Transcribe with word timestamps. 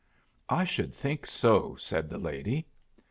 "I 0.49 0.63
should 0.63 0.95
think 0.95 1.27
so," 1.27 1.75
said 1.75 2.09
the 2.09 2.17
lady. 2.17 2.65